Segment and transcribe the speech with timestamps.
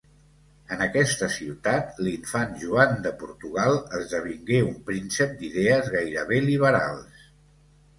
[0.75, 7.27] En aquesta ciutat l'infant Joan de Portugal esdevingué un príncep d'idees gairebé liberals.